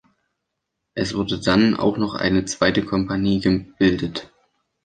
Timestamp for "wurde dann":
1.13-1.77